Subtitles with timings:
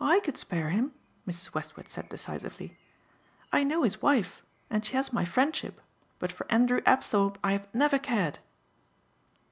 [0.00, 0.90] "I could spare him,"
[1.24, 1.54] Mrs.
[1.54, 2.76] Westward said decisively.
[3.52, 5.80] "I know his wife and she has my friendship
[6.18, 8.40] but for Andrew Apthorpe I have never cared."